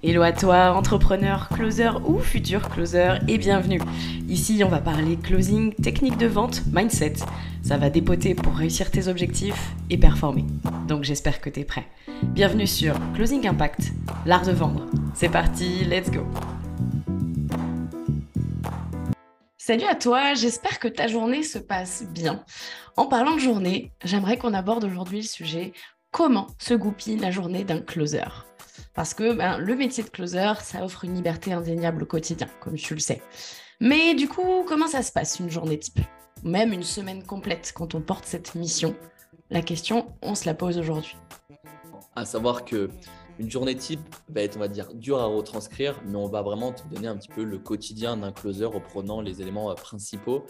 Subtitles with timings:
[0.00, 3.80] Hello à toi, entrepreneur, closer ou futur closer, et bienvenue.
[4.28, 7.14] Ici, on va parler closing, technique de vente, mindset.
[7.64, 10.44] Ça va dépoter pour réussir tes objectifs et performer.
[10.86, 11.84] Donc j'espère que tu es prêt.
[12.22, 13.92] Bienvenue sur Closing Impact,
[14.24, 14.86] l'art de vendre.
[15.14, 16.24] C'est parti, let's go.
[19.56, 22.44] Salut à toi, j'espère que ta journée se passe bien.
[22.96, 25.72] En parlant de journée, j'aimerais qu'on aborde aujourd'hui le sujet
[26.12, 28.28] comment se goupille la journée d'un closer.
[28.98, 32.74] Parce que ben, le métier de closer, ça offre une liberté indéniable au quotidien, comme
[32.74, 33.22] tu le sais.
[33.78, 36.00] Mais du coup, comment ça se passe une journée type?
[36.42, 38.96] Même une semaine complète quand on porte cette mission?
[39.50, 41.16] La question, on se la pose aujourd'hui.
[42.16, 42.90] À savoir que
[43.38, 46.72] une journée type va être, on va dire, dure à retranscrire, mais on va vraiment
[46.72, 50.44] te donner un petit peu le quotidien d'un closer reprenant les éléments euh, principaux.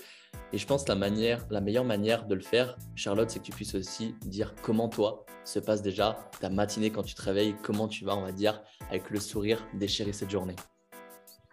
[0.53, 3.45] Et je pense que la, manière, la meilleure manière de le faire, Charlotte, c'est que
[3.45, 7.55] tu puisses aussi dire comment toi se passe déjà ta matinée quand tu te réveilles,
[7.63, 10.57] comment tu vas, on va dire, avec le sourire, déchirer cette journée.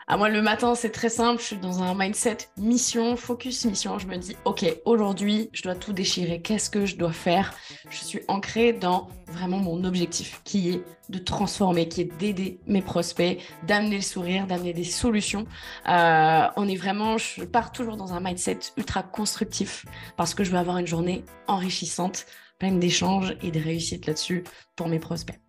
[0.08, 1.42] Ah, moi, le matin, c'est très simple.
[1.42, 3.98] Je suis dans un mindset mission, focus mission.
[3.98, 6.42] Je me dis, OK, aujourd'hui, je dois tout déchirer.
[6.44, 7.56] Qu'est-ce que je dois faire?
[7.89, 12.84] Je suis ancrée dans vraiment mon objectif qui est de transformer, qui est d'aider mes
[12.84, 15.47] prospects, d'amener le sourire, d'amener des solutions.
[15.89, 20.52] Euh, on est vraiment, je pars toujours dans un mindset ultra constructif parce que je
[20.52, 22.28] veux avoir une journée enrichissante,
[22.59, 24.44] pleine d'échanges et de réussites là-dessus
[24.75, 25.40] pour mes prospects.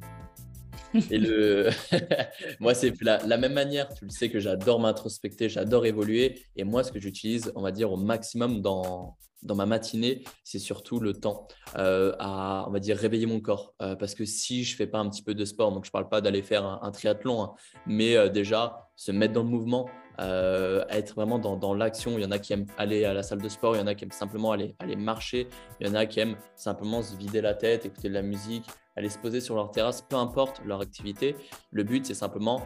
[1.10, 1.70] Et le...
[2.60, 3.88] moi, c'est la, même manière.
[3.94, 6.42] Tu le sais que j'adore m'introspecter, j'adore évoluer.
[6.56, 10.58] Et moi, ce que j'utilise, on va dire, au maximum dans, dans ma matinée, c'est
[10.58, 11.46] surtout le temps
[11.78, 13.74] euh, à, on va dire, réveiller mon corps.
[13.82, 16.08] Euh, parce que si je fais pas un petit peu de sport, donc je parle
[16.08, 17.54] pas d'aller faire un, triathlon, hein,
[17.86, 19.88] mais euh, déjà se mettre dans le mouvement,
[20.18, 22.16] être vraiment dans, dans l'action.
[22.16, 23.86] Il y en a qui aiment aller à la salle de sport, il y en
[23.86, 25.46] a qui aiment simplement aller, aller marcher,
[25.78, 28.64] il y en a qui aiment simplement se vider la tête, écouter de la musique,
[28.96, 31.36] aller se poser sur leur terrasse, peu importe leur activité.
[31.70, 32.62] Le but, c'est simplement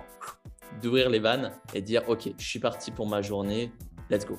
[0.80, 3.72] d'ouvrir les vannes et dire Ok, je suis parti pour ma journée,
[4.10, 4.38] let's go.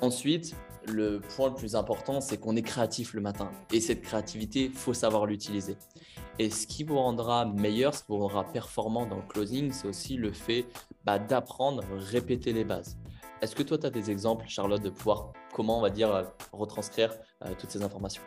[0.00, 0.54] Ensuite,
[0.86, 3.50] le point le plus important, c'est qu'on est créatif le matin.
[3.72, 5.76] Et cette créativité, faut savoir l'utiliser.
[6.38, 9.88] Et ce qui vous rendra meilleur, ce qui vous rendra performant dans le closing, c'est
[9.88, 10.66] aussi le fait
[11.04, 12.98] bah, d'apprendre, répéter les bases.
[13.40, 16.24] Est-ce que toi, tu as des exemples, Charlotte, de pouvoir, comment on va dire, euh,
[16.52, 17.12] retranscrire
[17.44, 18.22] euh, toutes ces informations?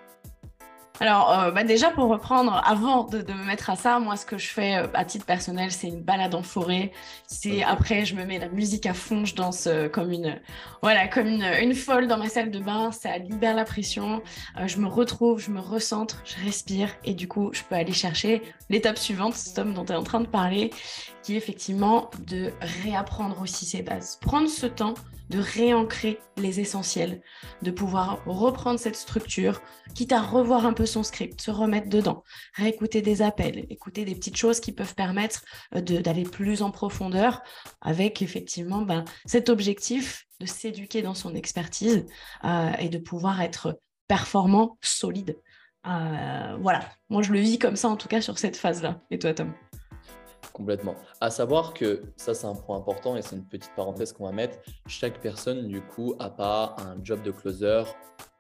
[1.02, 4.38] Alors, euh, bah déjà pour reprendre, avant de, me mettre à ça, moi ce que
[4.38, 6.92] je fais euh, à titre personnel, c'est une balade en forêt.
[7.26, 10.40] C'est après, je me mets la musique à fond, je danse euh, comme une,
[10.82, 12.92] voilà, comme une, une, folle dans ma salle de bain.
[12.92, 14.22] Ça libère la pression.
[14.66, 18.42] je me retrouve, je me recentre, je respire et du coup, je peux aller chercher
[18.70, 20.72] l'étape suivante, Tom dont tu es en train de parler,
[21.24, 22.52] qui est effectivement de
[22.84, 24.18] réapprendre aussi ses bases.
[24.22, 24.96] Prendre ce temps
[25.30, 27.22] de réancrer les essentiels,
[27.62, 29.62] de pouvoir reprendre cette structure,
[29.94, 32.24] quitte à revoir un peu son script, se remettre dedans,
[32.56, 35.44] réécouter des appels, écouter des petites choses qui peuvent permettre
[35.76, 37.42] euh, d'aller plus en profondeur
[37.82, 42.06] avec effectivement ben, cet objectif de s'éduquer dans son expertise
[42.44, 45.38] euh, et de pouvoir être performant, solide.
[45.88, 49.02] Euh, voilà, moi je le vis comme ça en tout cas sur cette phase-là.
[49.12, 49.54] Et toi Tom?
[50.54, 50.96] Complètement.
[51.22, 54.34] À savoir que ça, c'est un point important et c'est une petite parenthèse qu'on va
[54.34, 54.58] mettre.
[54.88, 57.84] Chaque personne, du coup, n'a pas un job de closer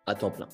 [0.06, 0.50] à temps plein.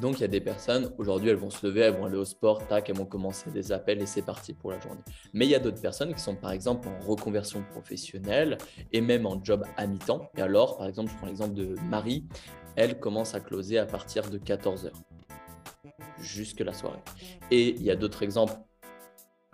[0.00, 2.24] Donc, il y a des personnes, aujourd'hui, elles vont se lever, elles vont aller au
[2.24, 5.00] sport, tac, elles vont commencer des appels et c'est parti pour la journée.
[5.32, 8.58] Mais il y a d'autres personnes qui sont, par exemple, en reconversion professionnelle
[8.92, 10.30] et même en job à mi-temps.
[10.36, 12.26] Et alors, par exemple, je prends l'exemple de Marie,
[12.76, 15.02] elle commence à closer à partir de 14 heures
[16.18, 17.02] jusque la soirée.
[17.50, 18.54] Et il y a d'autres exemples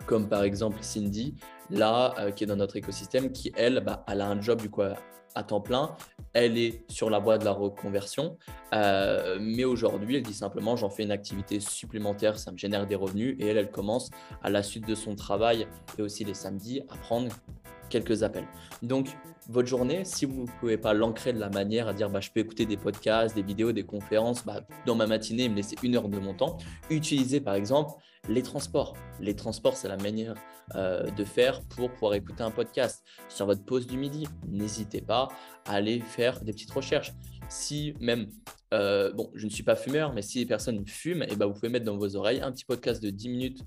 [0.07, 1.35] comme par exemple Cindy,
[1.69, 4.69] là, euh, qui est dans notre écosystème, qui, elle, bah, elle a un job du
[4.69, 5.95] coup à, temps plein.
[6.33, 8.37] Elle est sur la voie de la reconversion,
[8.73, 12.95] euh, mais aujourd'hui, elle dit simplement j'en fais une activité supplémentaire, ça me génère des
[12.95, 13.35] revenus.
[13.39, 14.09] Et elle, elle commence
[14.43, 15.67] à la suite de son travail
[15.97, 17.29] et aussi les samedis à prendre
[17.89, 18.47] quelques appels.
[18.81, 19.07] Donc,
[19.49, 22.29] votre journée, si vous ne pouvez pas l'ancrer de la manière à dire bah, je
[22.31, 25.95] peux écouter des podcasts, des vidéos, des conférences bah, dans ma matinée me laisser une
[25.95, 26.57] heure de mon temps,
[26.89, 27.93] utilisez par exemple
[28.27, 28.95] les transports.
[29.19, 30.35] Les transports, c'est la manière
[30.75, 33.03] euh, de faire pour pouvoir écouter un podcast.
[33.29, 35.29] Sur votre pause du midi, n'hésitez pas
[35.65, 37.13] à aller faire des petites recherches.
[37.49, 38.29] Si même,
[38.73, 41.45] euh, bon, je ne suis pas fumeur, mais si les personnes fument, et eh ben,
[41.45, 43.61] vous pouvez mettre dans vos oreilles un petit podcast de 10 minutes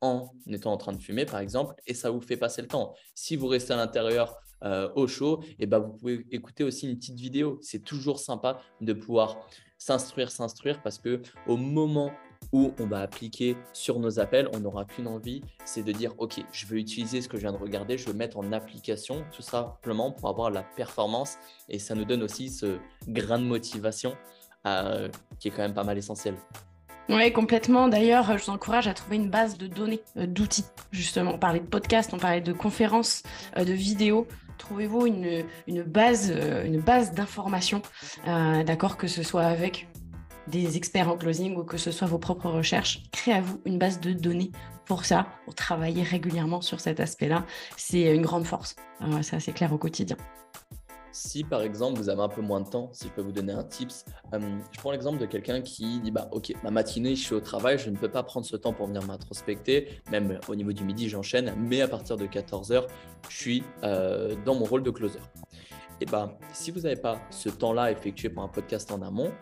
[0.00, 2.94] en étant en train de fumer, par exemple, et ça vous fait passer le temps.
[3.14, 6.88] Si vous restez à l'intérieur euh, au chaud, et eh ben, vous pouvez écouter aussi
[6.88, 7.58] une petite vidéo.
[7.62, 12.12] C'est toujours sympa de pouvoir s'instruire, s'instruire, parce que au moment
[12.52, 16.40] où on va appliquer sur nos appels, on n'aura qu'une envie, c'est de dire, OK,
[16.52, 19.42] je veux utiliser ce que je viens de regarder, je veux mettre en application, tout
[19.42, 21.38] simplement pour avoir la performance.
[21.68, 22.78] Et ça nous donne aussi ce
[23.08, 24.16] grain de motivation
[24.66, 25.08] euh,
[25.38, 26.34] qui est quand même pas mal essentiel.
[27.08, 27.88] Oui, complètement.
[27.88, 31.32] D'ailleurs, je vous encourage à trouver une base de données, euh, d'outils, justement.
[31.34, 33.22] On parlait de podcasts, on parlait de conférences,
[33.56, 34.26] euh, de vidéos.
[34.58, 35.44] Trouvez-vous une,
[35.86, 36.32] base,
[36.64, 37.82] une base d'informations,
[38.24, 39.88] d'accord, que ce soit avec
[40.48, 43.02] des experts en closing ou que ce soit vos propres recherches.
[43.12, 44.50] Créez-vous une base de données
[44.86, 47.46] pour ça, pour travailler régulièrement sur cet aspect-là.
[47.76, 48.76] C'est une grande force.
[49.22, 50.16] c'est assez clair au quotidien.
[51.12, 53.52] Si par exemple vous avez un peu moins de temps, si je peux vous donner
[53.52, 54.40] un tips, euh,
[54.70, 57.78] je prends l'exemple de quelqu'un qui dit bah ok ma matinée je suis au travail,
[57.78, 61.10] je ne peux pas prendre ce temps pour venir m'introspecter, même au niveau du midi
[61.10, 62.86] j'enchaîne, mais à partir de 14h
[63.28, 65.20] je suis euh, dans mon rôle de closer.
[66.00, 69.32] Et bah si vous n'avez pas ce temps-là effectué pour un podcast en amont,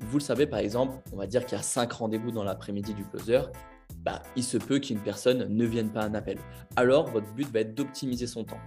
[0.00, 2.94] vous le savez par exemple, on va dire qu'il y a 5 rendez-vous dans l'après-midi
[2.94, 3.42] du closer,
[3.96, 6.38] bah, il se peut qu'une personne ne vienne pas à un appel.
[6.76, 8.60] Alors, votre but va être d'optimiser son temps.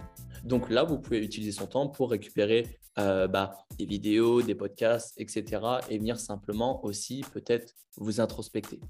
[0.44, 5.18] Donc là, vous pouvez utiliser son temps pour récupérer euh, bah, des vidéos, des podcasts,
[5.18, 5.62] etc.
[5.88, 8.80] et venir simplement aussi peut-être vous introspecter.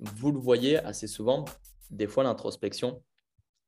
[0.00, 1.44] Vous le voyez assez souvent,
[1.90, 3.02] des fois l'introspection,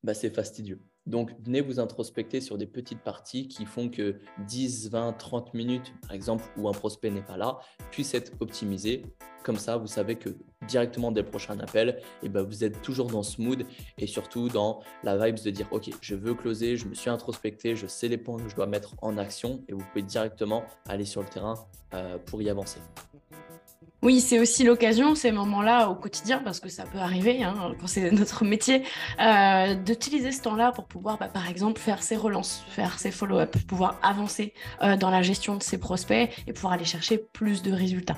[0.03, 0.79] bah, c'est fastidieux.
[1.05, 4.15] Donc, venez vous introspecter sur des petites parties qui font que
[4.47, 7.59] 10, 20, 30 minutes, par exemple, où un prospect n'est pas là,
[7.91, 9.03] puissent être optimisées.
[9.43, 10.29] Comme ça, vous savez que
[10.67, 13.65] directement dès le prochain appel, et eh ben, vous êtes toujours dans ce mood
[13.99, 17.75] et surtout dans la vibe de dire Ok, je veux closer, je me suis introspecté,
[17.75, 21.05] je sais les points que je dois mettre en action et vous pouvez directement aller
[21.05, 21.53] sur le terrain
[21.93, 22.79] euh, pour y avancer.
[24.01, 27.87] Oui, c'est aussi l'occasion, ces moments-là au quotidien, parce que ça peut arriver hein, quand
[27.87, 28.83] c'est notre métier,
[29.19, 33.55] euh, d'utiliser ce temps-là pour pouvoir, bah, par exemple, faire ses relances, faire ses follow-up,
[33.67, 34.53] pouvoir avancer
[34.83, 38.17] euh, dans la gestion de ses prospects et pouvoir aller chercher plus de résultats.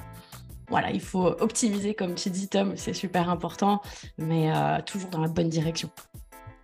[0.70, 3.82] Voilà, il faut optimiser, comme tu dis, Tom, c'est super important,
[4.18, 5.90] mais euh, toujours dans la bonne direction.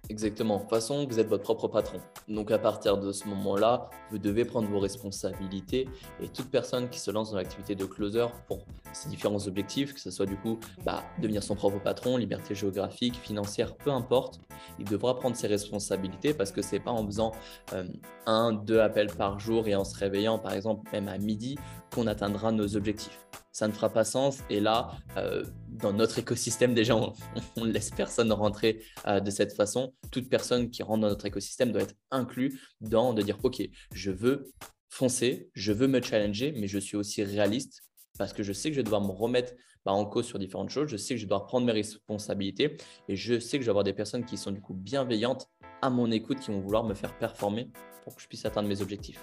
[0.09, 0.57] Exactement.
[0.57, 1.97] De toute façon, vous êtes votre propre patron.
[2.27, 5.87] Donc à partir de ce moment-là, vous devez prendre vos responsabilités
[6.21, 10.01] et toute personne qui se lance dans l'activité de closer pour ses différents objectifs, que
[10.01, 14.41] ce soit du coup bah, devenir son propre patron, liberté géographique, financière, peu importe,
[14.77, 17.31] il devra prendre ses responsabilités parce que c'est pas en faisant
[17.71, 17.85] euh,
[18.25, 21.57] un, deux appels par jour et en se réveillant par exemple même à midi
[21.93, 23.19] qu'on atteindra nos objectifs
[23.53, 24.39] ça ne fera pas sens.
[24.49, 27.13] Et là, euh, dans notre écosystème, déjà, on
[27.57, 29.93] ne laisse personne rentrer euh, de cette façon.
[30.11, 33.61] Toute personne qui rentre dans notre écosystème doit être inclus dans de dire, OK,
[33.93, 34.51] je veux
[34.89, 37.81] foncer, je veux me challenger, mais je suis aussi réaliste
[38.17, 39.53] parce que je sais que je vais devoir me remettre
[39.85, 40.87] bah, en cause sur différentes choses.
[40.87, 42.77] Je sais que je dois prendre mes responsabilités
[43.09, 45.49] et je sais que je vais avoir des personnes qui sont du coup bienveillantes
[45.81, 47.71] à mon écoute, qui vont vouloir me faire performer
[48.03, 49.21] pour que je puisse atteindre mes objectifs.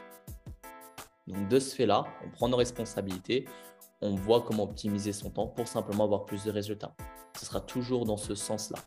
[1.26, 3.46] Donc de ce fait-là, on prend nos responsabilités,
[4.02, 6.94] on voit comment optimiser son temps pour simplement avoir plus de résultats.
[7.38, 8.79] Ce sera toujours dans ce sens-là.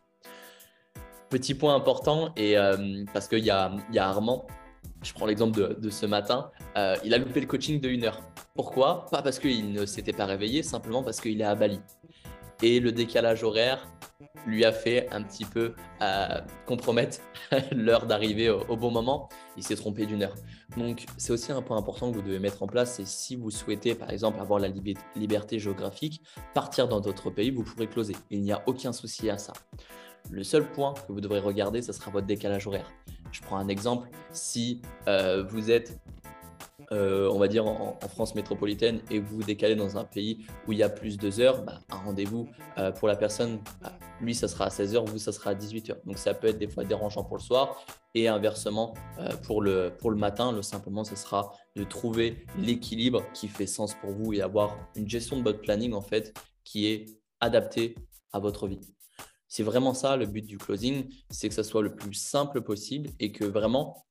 [1.30, 4.46] Petit point important, et euh, parce qu'il y a, y a Armand,
[5.02, 8.20] je prends l'exemple de, ce matin, euh, il a loupé le coaching de une heure.
[8.54, 9.06] Pourquoi?
[9.10, 11.80] Pas parce qu'il ne s'était pas réveillé, simplement parce qu'il est à Bali.
[12.62, 13.88] Et le décalage horaire
[14.46, 17.18] lui a fait un petit peu euh, compromettre
[17.72, 19.28] l'heure d'arrivée au, bon moment.
[19.56, 20.34] Il s'est trompé d'une heure.
[20.76, 22.94] Donc, c'est aussi un point important que vous devez mettre en place.
[22.94, 24.68] C'est si vous souhaitez, par exemple, avoir la
[25.16, 26.22] liberté géographique,
[26.52, 28.16] partir dans d'autres pays, vous pourrez closer.
[28.30, 29.52] Il n'y a aucun souci à ça.
[30.30, 32.90] Le seul point que vous devrez regarder, ce sera votre décalage horaire.
[33.30, 34.08] Je prends un exemple.
[34.30, 36.00] Si euh, vous êtes
[36.92, 40.72] euh, on va dire en, France métropolitaine et vous vous décalez dans un pays où
[40.72, 42.48] il y a plus de heures, bah, un rendez-vous
[42.78, 45.96] euh, pour la personne, bah, lui, ça sera à 16h, vous, ça sera à 18h.
[46.04, 49.92] Donc ça peut être des fois dérangeant pour le soir et inversement euh, pour, le,
[49.98, 54.32] pour le matin, le simplement, ce sera de trouver l'équilibre qui fait sens pour vous
[54.32, 57.06] et avoir une gestion de votre planning en fait qui est
[57.40, 57.94] adaptée
[58.32, 58.80] à votre vie.
[59.48, 63.10] C'est vraiment ça le but du closing, c'est que ça soit le plus simple possible
[63.20, 64.04] et que vraiment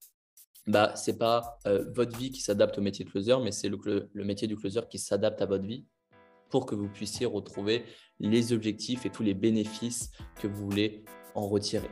[0.68, 3.70] bah, ce n'est pas euh, votre vie qui s'adapte au métier de closer, mais c'est
[3.70, 5.86] le, métier du closer qui s'adapte à votre vie
[6.50, 7.84] pour que vous puissiez retrouver
[8.20, 11.04] les objectifs et tous les bénéfices que vous voulez
[11.36, 11.90] en retirer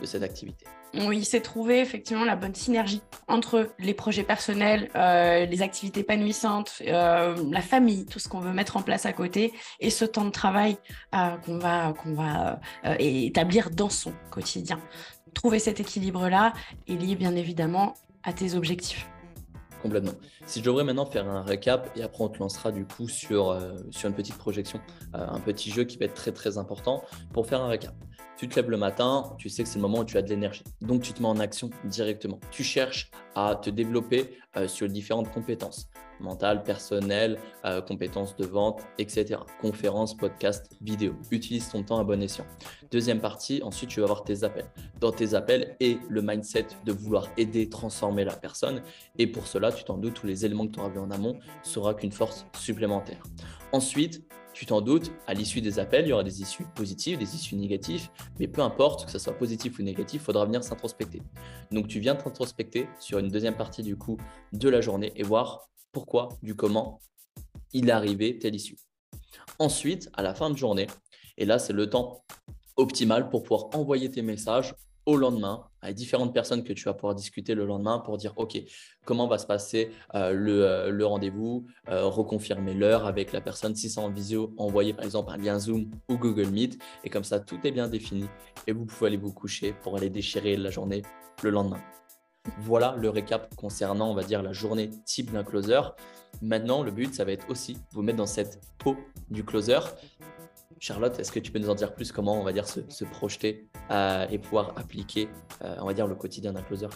[0.00, 0.64] de cette activité.
[0.94, 6.82] Oui, c'est trouver effectivement la bonne synergie entre les projets personnels, euh, les activités épanouissantes,
[6.84, 10.24] euh, la famille, tout ce qu'on veut mettre en place à côté et ce temps
[10.24, 10.78] de travail
[11.12, 12.58] qu'on va, qu'on va
[12.98, 14.80] établir dans son quotidien
[15.34, 16.52] trouver cet équilibre-là
[16.88, 19.08] est lié bien évidemment à tes objectifs.
[19.82, 20.12] Complètement.
[20.44, 23.50] Si je devrais maintenant faire un récap et après on te lancera du coup sur,
[23.50, 24.78] euh, une petite projection,
[25.14, 27.94] euh, un petit jeu qui va être très très important pour faire un récap.
[28.36, 30.28] Tu te lèves le matin, tu sais que c'est le moment où tu as de
[30.28, 30.64] l'énergie.
[30.82, 32.40] Donc tu te mets en action directement.
[32.50, 35.88] Tu cherches à te développer euh, sur différentes compétences
[36.20, 39.40] mentales, personnelles, euh, compétences de vente, etc.
[39.60, 41.14] Conférences, podcasts, vidéos.
[41.30, 42.46] Utilise ton temps à bon escient.
[42.90, 44.70] Deuxième partie, ensuite tu vas avoir tes appels.
[45.00, 48.82] Dans tes appels et le mindset de vouloir aider, transformer la personne.
[49.18, 51.38] Et pour cela, tu t'en doutes, tous les éléments que tu auras vus en amont
[51.62, 53.22] sera qu'une force supplémentaire.
[53.72, 57.34] Ensuite, tu t'en doutes, à l'issue des appels, il y aura des issues positives, des
[57.34, 58.08] issues négatives,
[58.38, 61.22] mais peu importe que ce soit positif ou négatif, il faudra venir s'introspecter.
[61.70, 64.16] Donc tu viens t'introspecter sur une deuxième partie du coup
[64.52, 67.00] de la journée et voir pourquoi, du comment
[67.72, 68.76] il est arrivé telle issue.
[69.58, 70.86] Ensuite, à la fin de journée,
[71.38, 72.24] et là c'est le temps
[72.76, 74.74] optimal pour pouvoir envoyer tes messages
[75.06, 78.58] au lendemain à différentes personnes que tu vas pouvoir discuter le lendemain pour dire OK,
[79.04, 83.74] comment va se passer euh, euh, le, rendez-vous, euh, reconfirmer l'heure avec la personne.
[83.74, 86.78] Si c'est en visio, envoyer par exemple un lien Zoom ou Google Meet.
[87.04, 88.26] Et comme ça, tout est bien défini
[88.66, 91.02] et vous pouvez aller vous coucher pour aller déchirer la journée
[91.42, 91.80] le lendemain.
[92.58, 95.80] Voilà le récap concernant, on va dire, la journée type d'un closer.
[96.42, 98.96] Maintenant, le but, ça va être aussi vous mettre dans cette peau
[99.30, 99.80] du closer
[100.80, 103.68] Charlotte, est-ce que tu peux nous en dire plus comment on va dire se, projeter
[103.90, 105.28] euh, et pouvoir appliquer,
[105.62, 106.88] euh, on va dire, le quotidien d'un closer?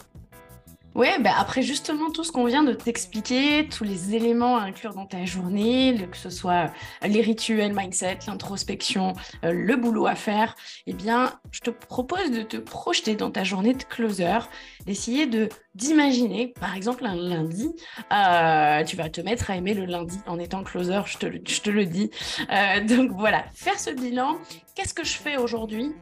[0.95, 4.93] Oui, bah après justement tout ce qu'on vient de t'expliquer, tous les éléments à inclure
[4.93, 6.71] dans ta journée, que ce soit
[7.03, 10.55] euh, les rituels, mindset, l'introspection, euh, le boulot à faire,
[10.87, 14.39] eh bien, je te propose de te projeter dans ta journée de closer,
[14.85, 17.75] d'essayer de d'imaginer, par exemple un lundi,
[18.13, 21.59] euh, tu vas te mettre à aimer le lundi en étant closer, je te, je
[21.59, 22.09] te le dis.
[22.87, 24.37] donc voilà, faire ce bilan,
[24.73, 25.93] qu'est-ce que je fais aujourd'hui?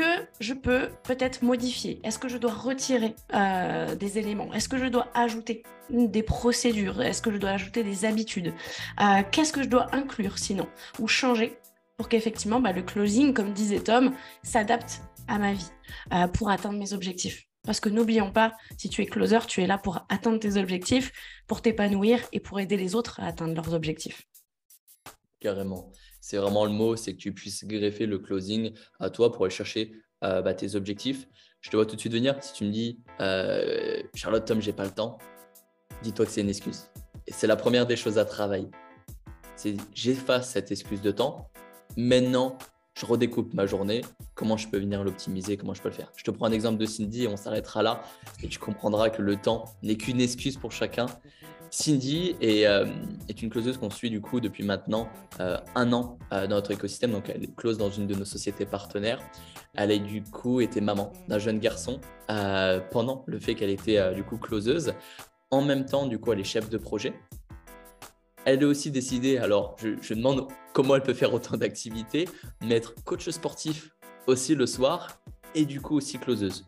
[0.00, 2.00] Que je peux peut-être modifier.
[2.04, 4.50] Est-ce que je dois retirer euh, des éléments?
[4.54, 7.02] Est-ce que je dois ajouter des procédures?
[7.02, 8.54] Est-ce que je dois ajouter des habitudes?
[9.00, 10.68] Euh, Qu'est-ce que je dois inclure sinon?
[11.00, 11.58] Ou changer
[11.98, 15.70] pour qu'effectivement bah, le closing, comme disait Tom, s'adapte à ma vie
[16.14, 17.44] euh, pour atteindre mes objectifs.
[17.66, 21.12] Parce que n'oublions pas, si tu es closer, tu es là pour atteindre tes objectifs,
[21.46, 24.22] pour t'épanouir et pour aider les autres à atteindre leurs objectifs.
[25.40, 25.92] Carrément
[26.30, 29.54] c'est vraiment le mot, c'est que tu puisses greffer le closing à toi pour aller
[29.54, 31.26] chercher euh, bah, tes objectifs.
[31.60, 32.36] Je te vois tout de suite venir.
[32.40, 35.18] Si tu me dis, euh, Charlotte, Tom, j'ai pas le temps,
[36.04, 36.84] dis-toi que c'est une excuse.
[37.26, 38.70] Et c'est la première des choses à travailler.
[39.56, 41.50] C'est j'efface cette excuse de temps.
[41.96, 42.56] Maintenant,
[42.94, 44.02] je redécoupe ma journée.
[44.36, 45.56] Comment je peux venir l'optimiser?
[45.56, 46.12] Comment je peux le faire?
[46.14, 48.04] Je te prends un exemple de Cindy et on s'arrêtera là.
[48.44, 51.06] Et tu comprendras que le temps n'est qu'une excuse pour chacun.
[51.70, 52.86] Cindy euh,
[53.28, 55.08] est, une closeuse qu'on suit du coup depuis maintenant
[55.38, 57.12] euh, un an euh, dans notre écosystème.
[57.12, 59.20] Donc elle est close dans une de nos sociétés partenaires.
[59.74, 62.00] Elle a du coup été maman d'un jeune garçon
[62.90, 64.94] pendant le fait qu'elle était du coup closeuse.
[65.50, 67.12] En même temps, du coup, elle est chef de projet.
[68.44, 72.28] Elle a aussi décidé, alors je, je demande comment elle peut faire autant d'activités,
[72.62, 73.90] mais être coach sportif
[74.26, 75.20] aussi le soir
[75.54, 76.66] et du coup aussi closeuse.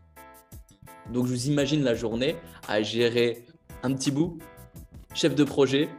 [1.12, 2.36] Donc je vous imagine la journée
[2.68, 3.46] à gérer
[3.82, 4.38] un petit bout
[5.14, 5.90] chef de projet,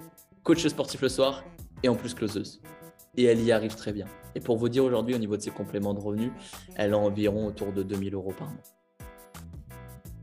[0.43, 1.43] coach sportif le soir
[1.83, 2.61] et en plus closeuse.
[3.15, 4.07] Et elle y arrive très bien.
[4.33, 6.31] Et pour vous dire aujourd'hui, au niveau de ses compléments de revenus,
[6.75, 8.63] elle a environ autour de 2000 euros par mois.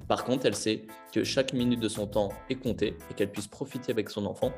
[0.09, 3.47] Par contre, elle sait que chaque minute de son temps est comptée et qu'elle puisse
[3.47, 4.53] profiter avec son enfant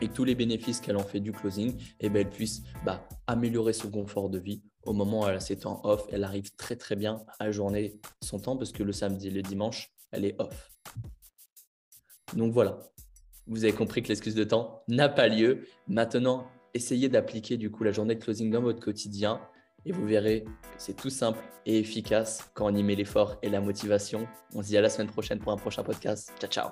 [0.00, 3.06] et tous les bénéfices qu'elle en fait du closing, et eh ben, elle puisse bah,
[3.26, 4.62] améliorer son confort de vie.
[4.82, 8.00] Au moment où elle a ses temps off, elle arrive très très bien à journer
[8.22, 10.72] son temps parce que le samedi et le dimanche, elle est off.
[12.34, 12.78] Donc voilà,
[13.50, 15.66] vous avez compris que l'excuse de temps n'a pas lieu.
[15.88, 19.40] Maintenant, essayez d'appliquer du coup la journée de closing dans votre quotidien
[19.84, 23.50] et vous verrez que c'est tout simple et efficace quand on y met l'effort et
[23.50, 24.28] la motivation.
[24.54, 26.32] On se dit à la semaine prochaine pour un prochain podcast.
[26.38, 26.70] Ciao, ciao.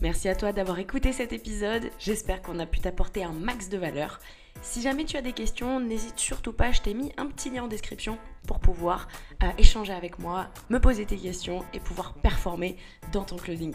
[0.00, 1.90] Merci à toi d'avoir écouté cet épisode.
[1.98, 4.20] J'espère qu'on a pu t'apporter un max de valeur.
[4.60, 7.64] Si jamais tu as des questions, n'hésite surtout pas, je t'ai mis un petit lien
[7.64, 9.08] en description pour pouvoir
[9.42, 12.76] euh, échanger avec moi, me poser tes questions et pouvoir performer
[13.12, 13.74] dans ton closing.